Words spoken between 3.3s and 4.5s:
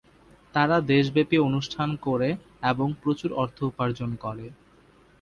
অর্থ উপার্জন করে।